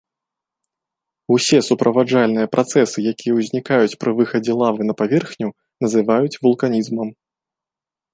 Усе 1.35 1.57
суправаджальныя 1.67 2.47
працэсы, 2.55 2.97
якія 3.11 3.33
ўзнікаюць 3.41 3.97
пры 4.05 4.11
выхадзе 4.21 4.53
лавы 4.63 4.81
на 4.89 4.93
паверхню, 5.03 5.49
называюць 5.87 6.39
вулканізмам. 6.47 7.09